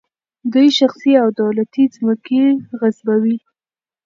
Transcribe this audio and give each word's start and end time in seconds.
دوی 0.53 0.67
شخصي 0.79 1.11
او 1.21 1.27
دولتي 1.41 1.83
ځمکې 1.95 2.43
غصبوي. 2.79 3.37